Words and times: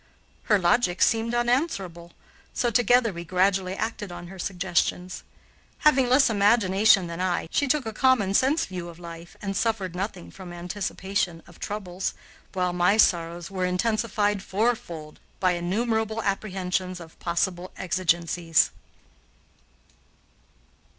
Her 0.45 0.57
logic 0.57 0.99
seemed 0.99 1.35
unanswerable, 1.35 2.13
so 2.55 2.71
together 2.71 3.13
we 3.13 3.23
gradually 3.23 3.75
acted 3.75 4.11
on 4.11 4.29
her 4.29 4.39
suggestions. 4.39 5.21
Having 5.85 6.09
less 6.09 6.27
imagination 6.27 7.05
than 7.05 7.21
I, 7.21 7.47
she 7.51 7.67
took 7.67 7.85
a 7.85 7.93
common 7.93 8.33
sense 8.33 8.65
view 8.65 8.89
of 8.89 8.97
life 8.97 9.37
and 9.43 9.55
suffered 9.55 9.95
nothing 9.95 10.31
from 10.31 10.51
anticipation 10.53 11.43
of 11.45 11.59
troubles, 11.59 12.15
while 12.53 12.73
my 12.73 12.97
sorrows 12.97 13.51
were 13.51 13.65
intensified 13.67 14.41
fourfold 14.41 15.19
by 15.39 15.51
innumerable 15.51 16.23
apprehensions 16.23 16.99
of 16.99 17.19
possible 17.19 17.69
exigencies. 17.77 18.71